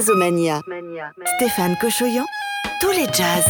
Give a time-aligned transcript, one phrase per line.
[0.00, 0.62] Jazzomania.
[1.36, 2.24] Stéphane Cochoyan,
[2.80, 3.44] tous les jazz.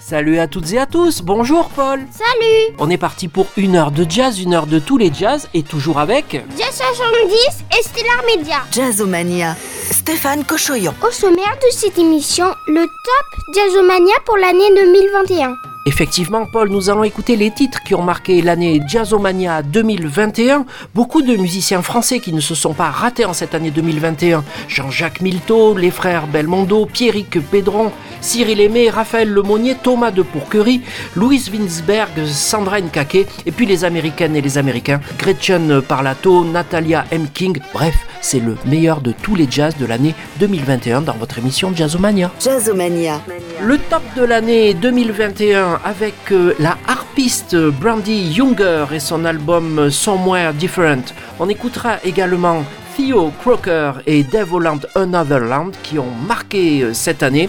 [0.00, 3.92] Salut à toutes et à tous, bonjour Paul Salut On est parti pour une heure
[3.92, 6.32] de jazz, une heure de tous les jazz et toujours avec...
[6.58, 8.56] Jazz 70 et Stellar Media.
[8.72, 9.54] Jazzomania.
[9.54, 10.94] Stéphane Cochoyan.
[11.06, 15.67] Au sommaire de cette émission, le top Jazzomania pour l'année 2021.
[15.86, 20.66] Effectivement, Paul, nous allons écouter les titres qui ont marqué l'année Jazzomania 2021.
[20.94, 24.44] Beaucoup de musiciens français qui ne se sont pas ratés en cette année 2021.
[24.68, 30.82] Jean-Jacques Milteau, les frères Belmondo, Pierrick Pédron, Cyril Aimé, Raphaël Lemonnier, Thomas de Pourquerie,
[31.16, 37.28] Louise Winsberg, Sandra Nkake, et puis les Américaines et les Américains, Gretchen Parlato, Natalia M.
[37.32, 37.58] King.
[37.72, 42.30] Bref, c'est le meilleur de tous les jazz de l'année 2021 dans votre émission Jazzomania.
[42.40, 43.20] Jazzomania.
[43.62, 50.52] Le top de l'année 2021 avec euh, la harpiste Brandy Younger et son album Somewhere
[50.52, 51.14] Different.
[51.38, 52.64] On écoutera également
[52.96, 57.48] Theo Croker et Devoland Another Land qui ont marqué euh, cette année.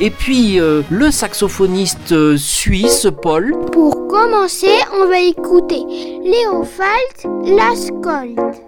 [0.00, 3.54] Et puis euh, le saxophoniste suisse Paul.
[3.72, 5.82] Pour commencer, on va écouter
[6.24, 8.65] Léo Falt, Las Colt.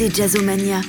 [0.00, 0.80] C'était Jazzomania.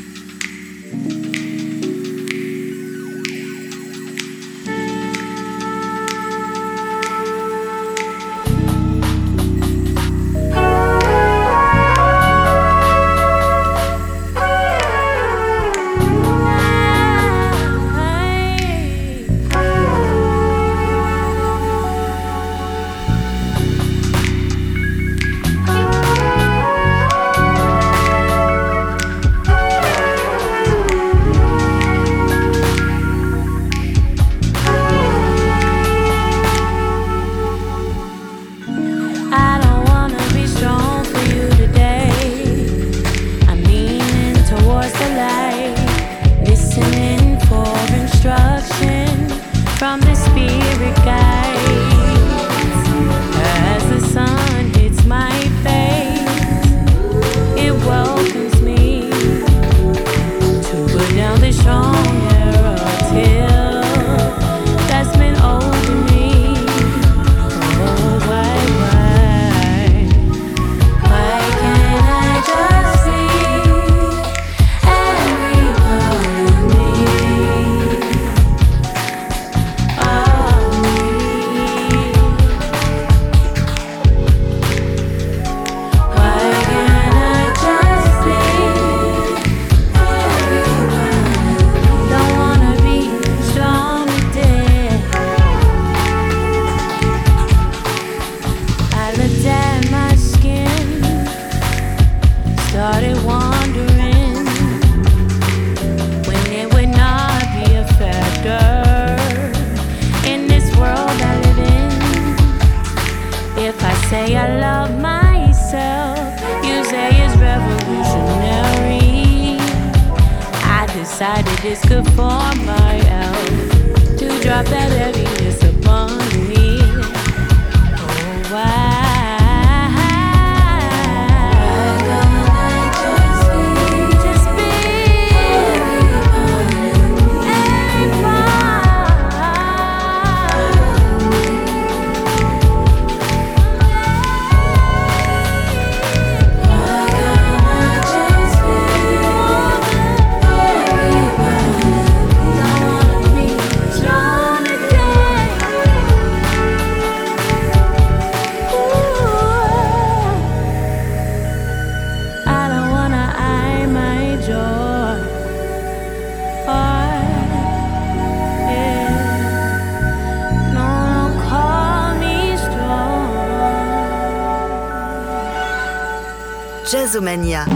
[177.11, 177.70] Jazzomania.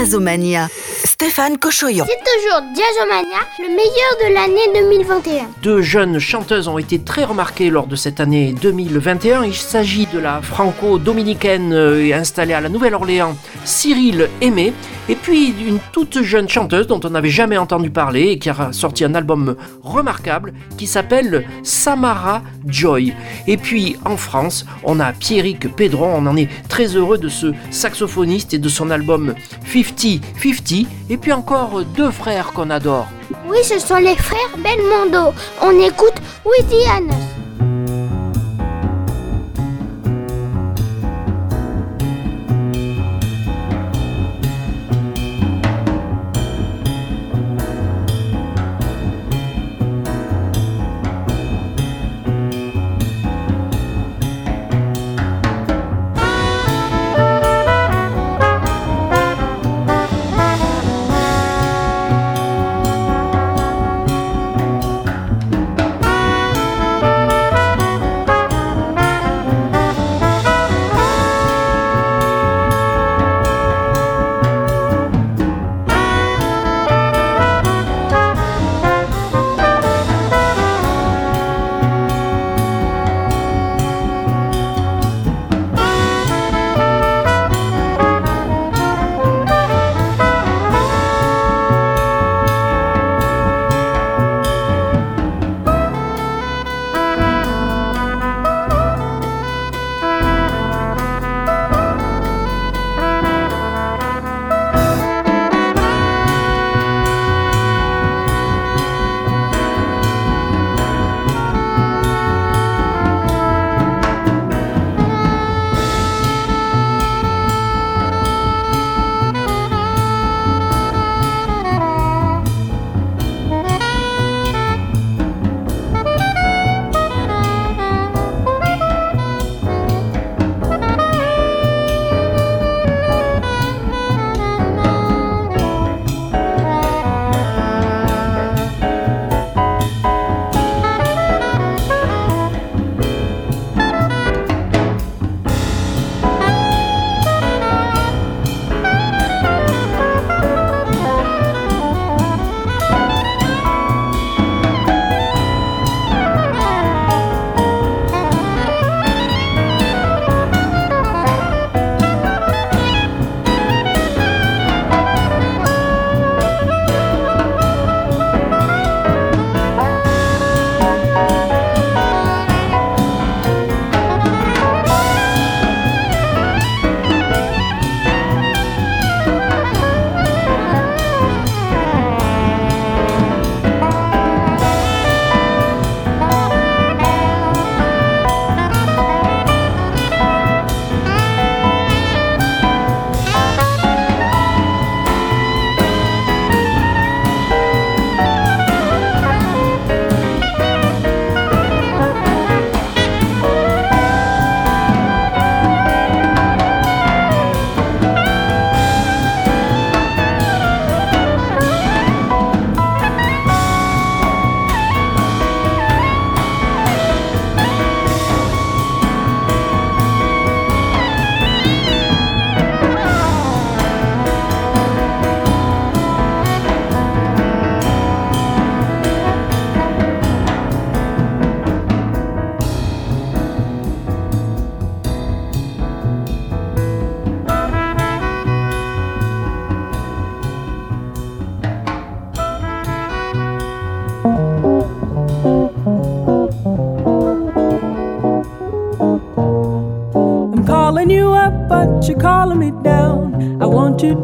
[0.00, 0.68] Jazzomania.
[1.04, 2.06] Stéphane Cochoyon.
[2.08, 5.48] C'est toujours Jazzomania, le meilleur de l'année 2021.
[5.62, 9.44] Deux jeunes chanteuses ont été très remarquées lors de cette année 2021.
[9.44, 14.72] Il s'agit de la franco-dominicaine euh, installée à la Nouvelle-Orléans, Cyril Aimé,
[15.10, 18.72] et puis une toute jeune chanteuse dont on n'avait jamais entendu parler et qui a
[18.72, 23.14] sorti un album remarquable qui s'appelle Samara Joy.
[23.46, 27.52] Et puis en France, on a Pierrick Pedron, on en est très heureux de ce
[27.70, 29.34] saxophoniste et de son album
[29.72, 33.08] 50-50, et puis encore deux frères qu'on adore.
[33.48, 35.32] Oui, ce sont les frères Belmondo.
[35.62, 37.39] On écoute Woody.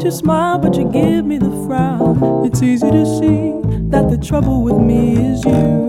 [0.03, 2.45] You smile, but you give me the frown.
[2.45, 3.53] It's easy to see
[3.89, 5.87] that the trouble with me is you.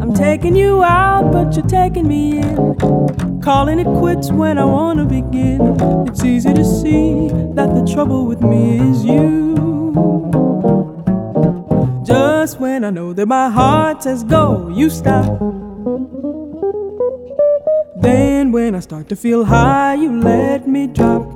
[0.00, 3.40] I'm taking you out, but you're taking me in.
[3.42, 5.76] Calling it quits when I wanna begin.
[6.08, 9.50] It's easy to see that the trouble with me is you.
[12.04, 15.38] Just when I know that my heart says go, you stop.
[18.00, 21.29] Then when I start to feel high, you let me drop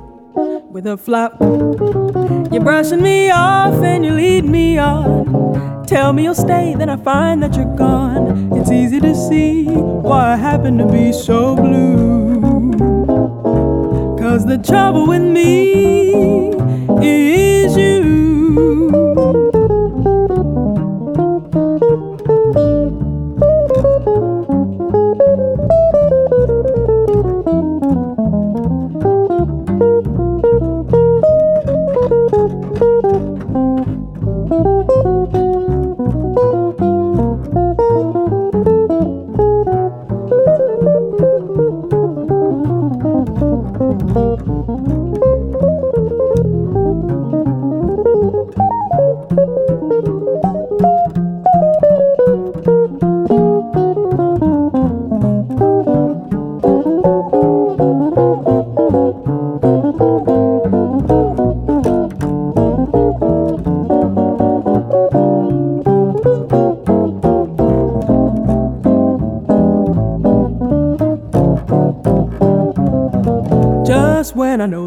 [0.87, 1.37] a flop.
[2.51, 5.85] You're brushing me off and you lead me on.
[5.85, 8.53] Tell me you'll stay, then I find that you're gone.
[8.57, 12.41] It's easy to see why I happen to be so blue.
[14.17, 17.44] Cause the trouble with me when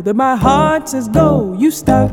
[0.09, 2.11] that my heart says go, you stop.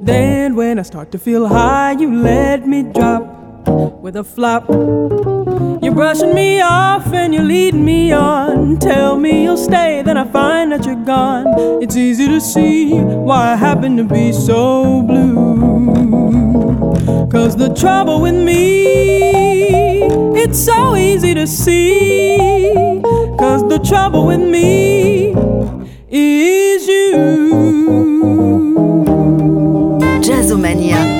[0.00, 3.68] Then when I start to feel high, you let me drop
[4.00, 4.66] with a flop.
[5.82, 8.78] You're brushing me off and you're leading me on.
[8.78, 11.82] Tell me you'll stay, then I find that you're gone.
[11.82, 17.28] It's easy to see why I happen to be so blue.
[17.30, 20.04] Cause the trouble with me,
[20.42, 22.93] it's so easy to see.
[23.54, 25.28] Cause the trouble with me
[26.10, 27.14] is you.
[30.26, 31.13] Jazzomania.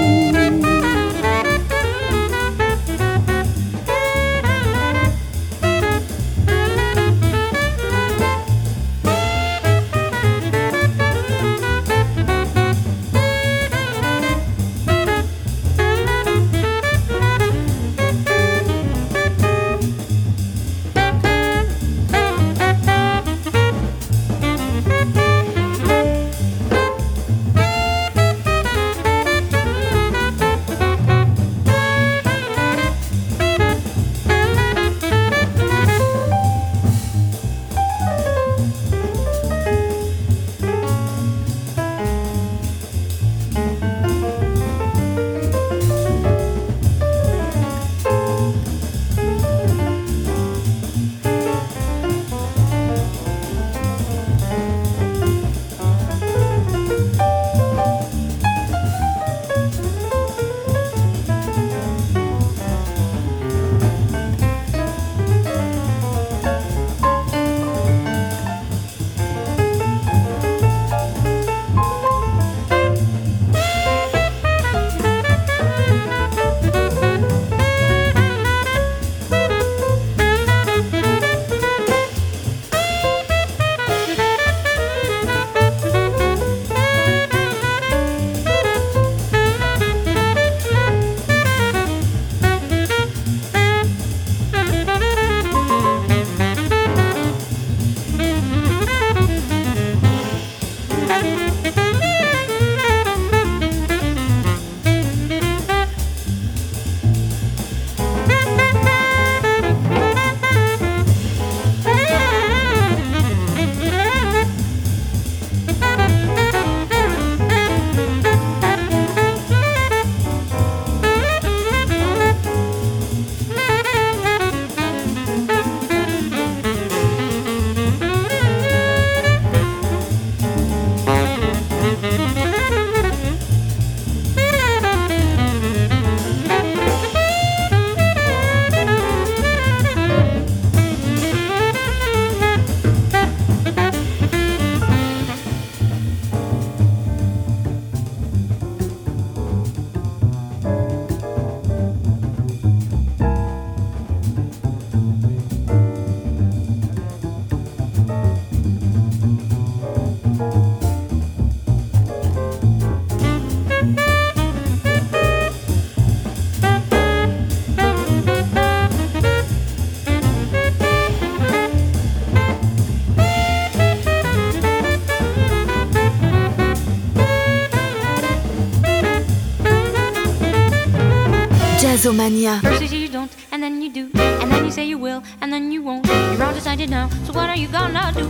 [182.05, 182.61] Jazzomania.
[182.61, 185.23] First you say you don't, and then you do, and then you say you will,
[185.41, 186.07] and then you won't.
[186.07, 188.29] You're all decided now, so what are you gonna do?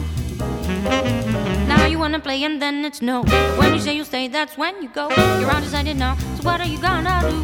[1.66, 3.24] Now you wanna play, and then it's no.
[3.58, 5.08] When you say you'll stay, that's when you go.
[5.40, 7.42] You're all decided now, so what are you gonna do?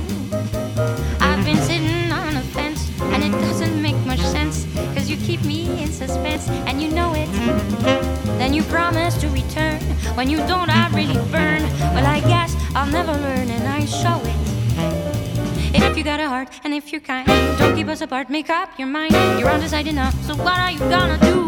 [1.18, 5.42] I've been sitting on a fence, and it doesn't make much sense, cause you keep
[5.44, 7.28] me in suspense, and you know it.
[8.38, 9.80] Then you promise to return.
[10.14, 11.62] When you don't, I really burn.
[11.90, 14.29] Well, I guess I'll never learn, and I show it.
[15.82, 17.26] If you got a heart and if you're kind,
[17.58, 19.12] don't keep us apart, make up your mind.
[19.38, 21.40] You're undecided now, so what are you gonna do?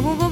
[0.00, 0.27] La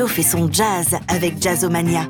[0.00, 2.08] radio fait son jazz avec Jazzomania.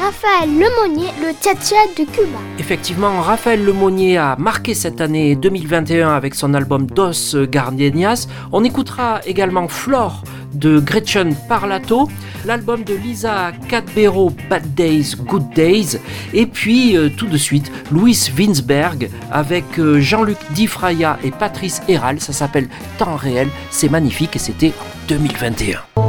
[0.00, 1.54] Raphaël Lemonnier, le tcha
[1.96, 2.38] de Cuba.
[2.58, 8.28] Effectivement, Raphaël Lemonnier a marqué cette année 2021 avec son album Dos Gardenias.
[8.50, 10.24] On écoutera également Flore
[10.54, 12.08] de Gretchen Parlato,
[12.44, 15.98] l'album de Lisa Cadbero Bad Days, Good Days,
[16.32, 22.20] et puis euh, tout de suite Louis Winsberg avec euh, Jean-Luc Difraya et Patrice Héral,
[22.20, 26.07] ça s'appelle Temps réel, c'est magnifique et c'était en 2021.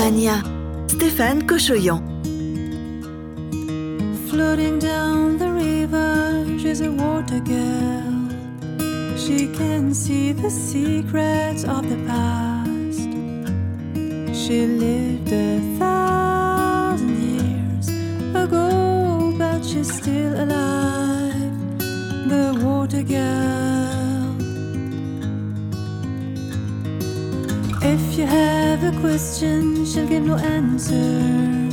[0.00, 0.42] Mania,
[0.86, 2.00] Stéphane Kochoyan.
[4.30, 8.14] Floating down the river, she's a water girl.
[9.18, 13.10] She can see the secrets of the past.
[14.40, 17.88] She lived a thousand years
[18.34, 21.58] ago, but she's still alive.
[22.32, 23.60] The water girl.
[27.82, 31.68] If you have a question, She'll give no answer.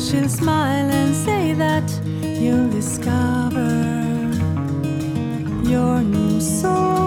[0.00, 1.88] She'll smile and say that
[2.24, 3.70] you'll discover
[5.62, 6.99] your new soul.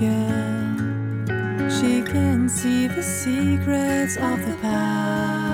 [0.00, 1.70] again.
[1.70, 5.49] She can see the secrets of the past.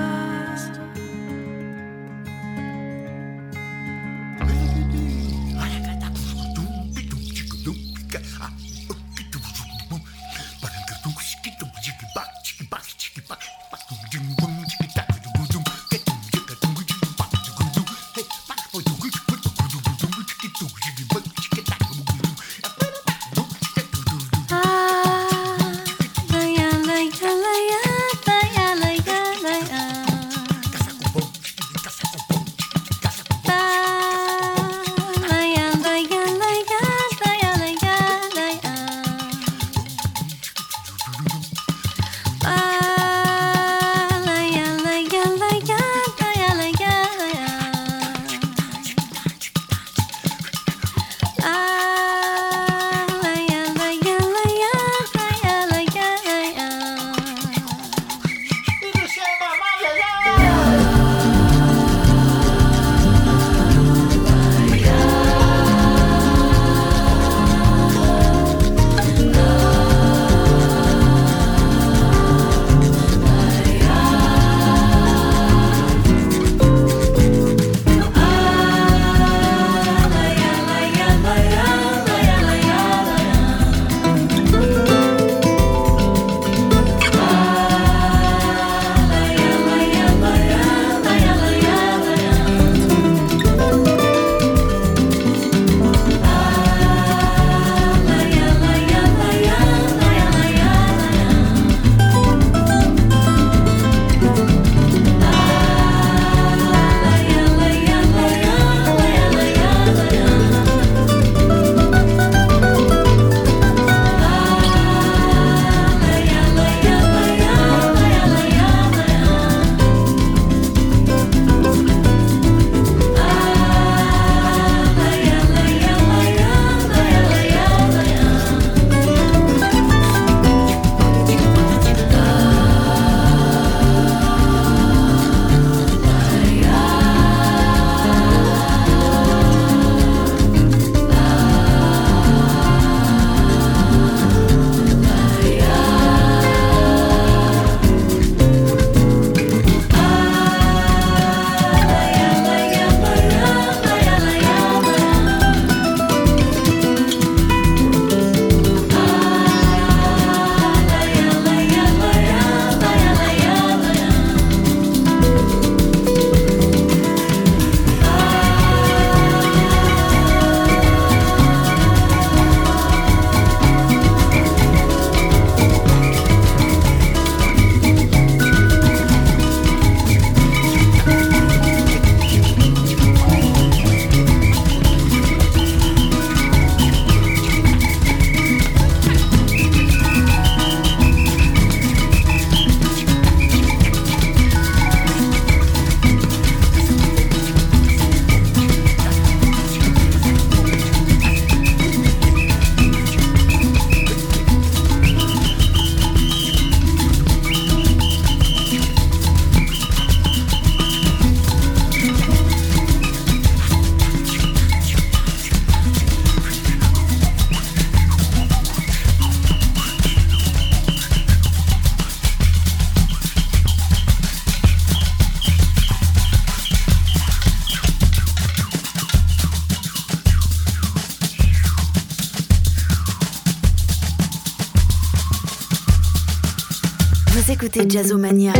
[237.77, 238.53] C'était Jazzomania.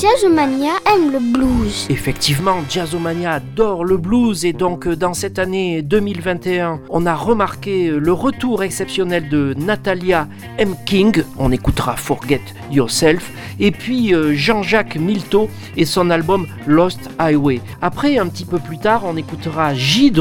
[0.00, 1.51] Jazzomania aime le blues.
[1.88, 7.88] Effectivement, Jazzomania adore le blues et donc euh, dans cette année 2021, on a remarqué
[7.88, 10.74] euh, le retour exceptionnel de Natalia M.
[10.84, 17.60] King, on écoutera Forget Yourself, et puis euh, Jean-Jacques Milteau et son album Lost Highway.
[17.80, 20.12] Après, un petit peu plus tard, on écoutera J.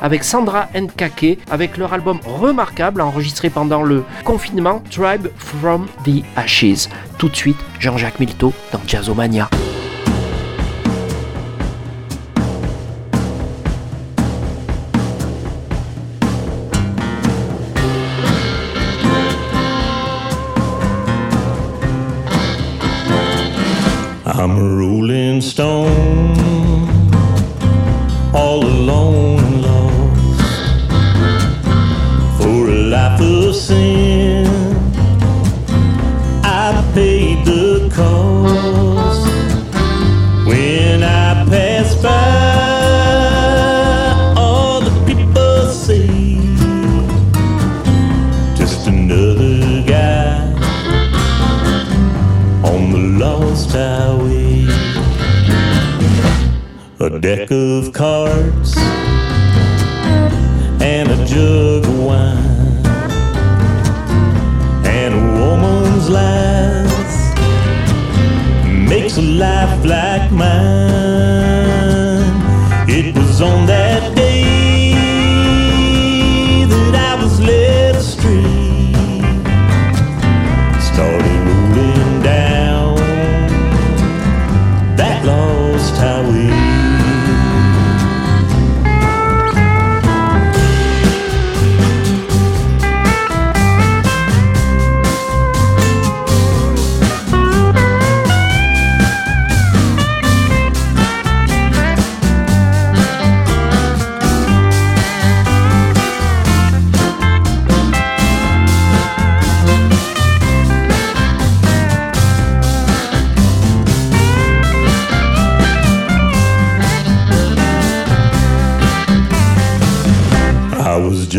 [0.00, 6.88] avec Sandra Nkake avec leur album remarquable enregistré pendant le confinement Tribe from the Ashes.
[7.18, 9.50] Tout de suite, Jean-Jacques Milteau dans Jazzomania.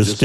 [0.06, 0.20] Was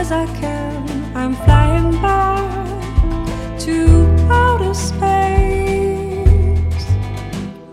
[0.00, 0.88] as I can.
[1.14, 3.76] I'm flying back to
[4.30, 4.96] outer space.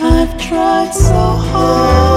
[0.00, 2.11] I've tried so hard.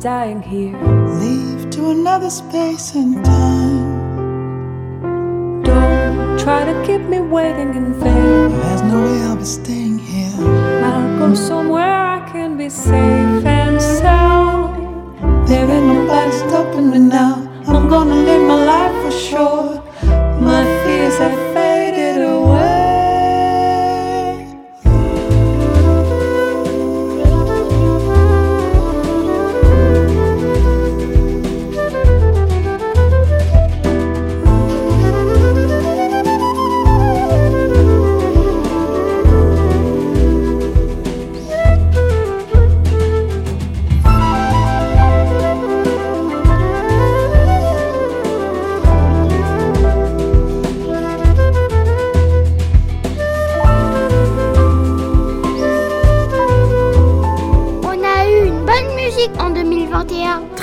[0.00, 0.76] Dying here.
[1.18, 4.02] Leave to another space and time.
[5.64, 8.50] Don't try to keep me waiting in vain.
[8.50, 10.32] There's no way I'll be staying here.
[10.84, 15.48] I'll go somewhere I can be safe and sound.
[15.48, 17.34] There ain't nobody stopping me now.
[17.66, 19.77] I'm gonna live my life for sure.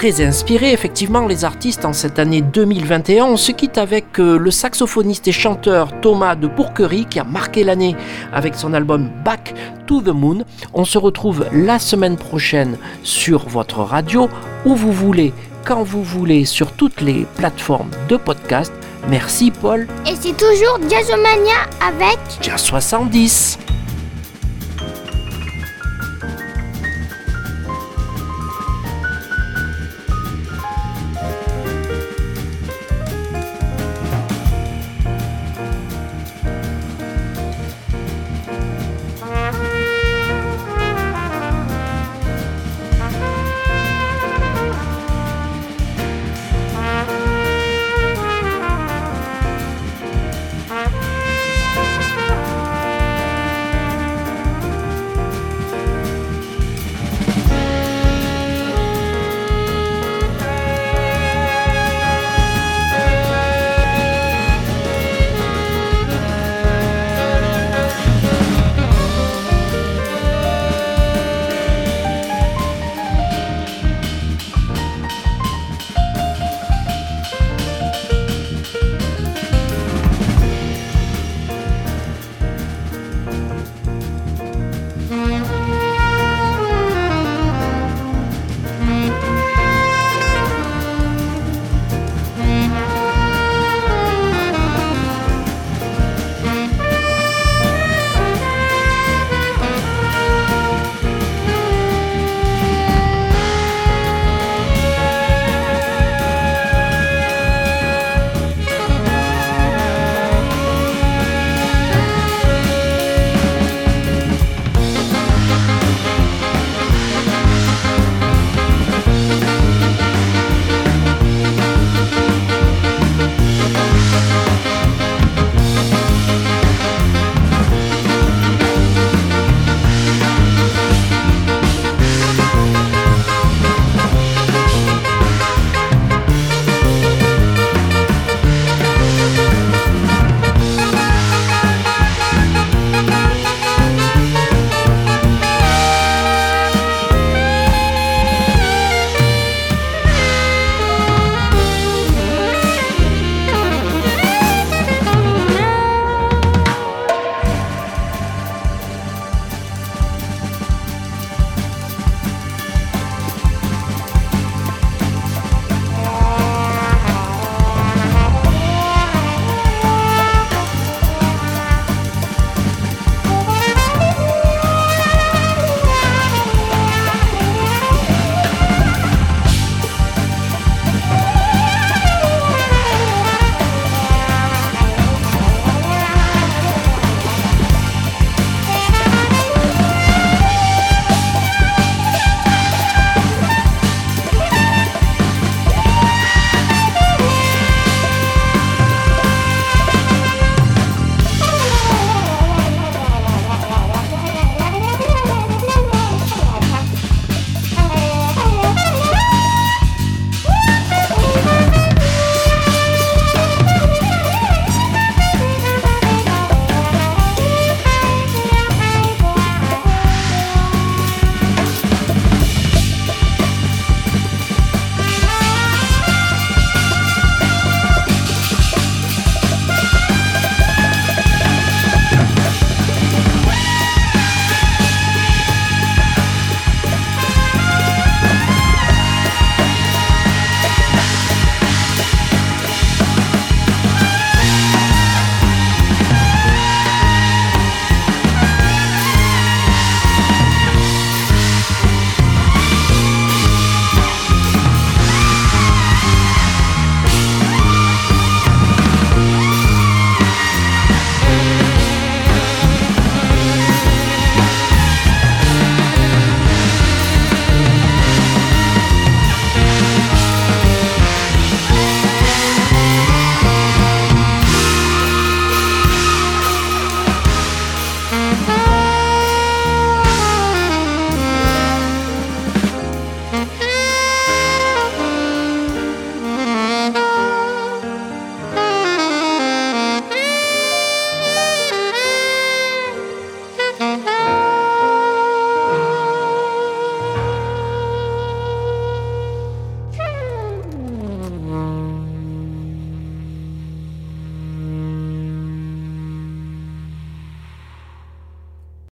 [0.06, 3.26] Très inspirés, effectivement, les artistes en cette année 2021.
[3.26, 7.64] On se quitte avec euh, le saxophoniste et chanteur Thomas de Bourquerie qui a marqué
[7.64, 7.96] l'année
[8.32, 9.56] avec son album Back
[9.88, 10.46] to the Moon.
[10.76, 14.30] On se retrouve la semaine prochaine sur votre radio,
[14.64, 15.34] où vous voulez,
[15.66, 18.72] quand vous voulez, sur toutes les plateformes de podcast.
[19.10, 23.58] Merci Paul, Et c'est toujours Jazzomania avec Jazz 70.